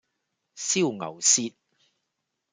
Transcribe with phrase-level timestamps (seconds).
[0.55, 1.53] 燒牛舌